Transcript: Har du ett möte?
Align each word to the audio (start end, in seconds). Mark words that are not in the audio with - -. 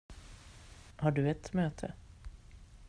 Har 0.95 1.11
du 1.11 1.29
ett 1.29 1.53
möte? 1.53 1.93